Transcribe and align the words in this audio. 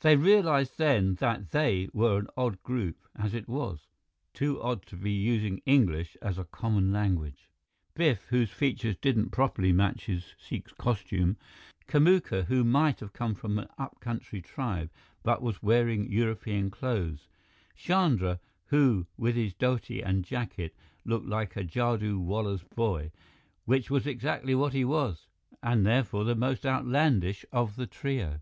They 0.00 0.14
realized 0.14 0.76
then 0.76 1.14
that 1.20 1.52
they 1.52 1.88
were 1.94 2.18
an 2.18 2.26
odd 2.36 2.62
group 2.62 2.98
as 3.16 3.32
it 3.32 3.48
was 3.48 3.86
too 4.34 4.60
odd 4.60 4.84
to 4.88 4.94
be 4.98 5.10
using 5.10 5.62
English 5.64 6.18
as 6.20 6.36
a 6.36 6.44
common 6.44 6.92
language. 6.92 7.48
Biff, 7.94 8.24
whose 8.28 8.50
features 8.50 8.94
didn't 9.00 9.30
properly 9.30 9.72
match 9.72 10.04
his 10.04 10.34
Sikh's 10.36 10.74
costume; 10.74 11.38
Kamuka, 11.88 12.44
who 12.44 12.62
might 12.62 13.00
have 13.00 13.14
come 13.14 13.34
from 13.34 13.58
an 13.58 13.68
upcountry 13.78 14.42
tribe, 14.42 14.90
but 15.22 15.40
was 15.40 15.62
wearing 15.62 16.12
European 16.12 16.68
clothes; 16.70 17.26
Chandra, 17.74 18.38
who 18.66 19.06
with 19.16 19.34
his 19.34 19.54
dhoti 19.54 20.02
and 20.04 20.24
jacket, 20.26 20.74
looked 21.06 21.26
like 21.26 21.56
a 21.56 21.64
jadoo 21.64 22.18
wallah's 22.20 22.64
boy, 22.64 23.12
which 23.64 23.88
was 23.88 24.06
exactly 24.06 24.54
what 24.54 24.74
he 24.74 24.84
was, 24.84 25.26
and 25.62 25.86
therefore 25.86 26.24
the 26.24 26.34
most 26.34 26.66
outlandish 26.66 27.46
of 27.50 27.76
the 27.76 27.86
trio. 27.86 28.38